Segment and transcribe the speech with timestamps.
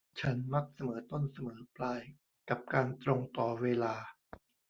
[0.21, 2.01] ฉันมักเสมอต้นเสมอปลาย
[2.49, 3.95] กับการตรงต่อเวลา